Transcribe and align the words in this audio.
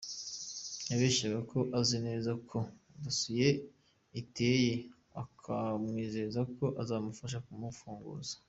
Yabeshyaga 0.89 1.39
ko 1.51 1.59
azi 1.79 1.97
neza 2.07 2.27
uko 2.39 2.57
dosiye 3.03 3.47
iteye 4.21 4.73
akamwizeza 5.23 6.39
ko 6.55 6.65
azamufasha 6.81 7.39
kumufunguza. 7.45 8.33